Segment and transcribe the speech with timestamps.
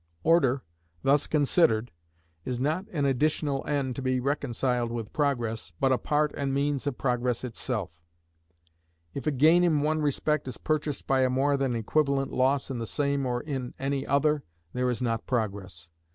[0.23, 0.63] Order,
[1.03, 1.91] thus considered,
[2.43, 6.87] is not an additional end to be reconciled with Progress, but a part and means
[6.87, 8.01] of Progress itself.
[9.13, 12.79] If a gain in one respect is purchased by a more than equivalent loss in
[12.79, 14.43] the same or in any other,
[14.73, 15.91] there is not Progress.